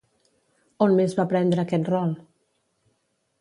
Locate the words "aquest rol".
1.67-2.17